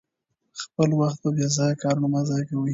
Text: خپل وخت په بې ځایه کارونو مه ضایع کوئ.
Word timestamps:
خپل 0.61 0.89
وخت 0.99 1.17
په 1.23 1.29
بې 1.35 1.47
ځایه 1.55 1.79
کارونو 1.83 2.07
مه 2.13 2.21
ضایع 2.29 2.45
کوئ. 2.49 2.69